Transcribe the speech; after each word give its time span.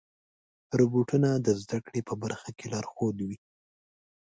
روبوټونه 0.79 1.29
د 1.45 1.47
زدهکړې 1.61 2.01
په 2.09 2.13
برخه 2.21 2.49
کې 2.57 2.65
لارښود 2.73 3.17
وي. 3.27 3.37